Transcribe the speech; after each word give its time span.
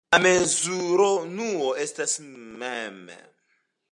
La 0.13 0.19
mezurunuo 0.21 1.67
estas 1.85 2.17
mm. 2.31 3.15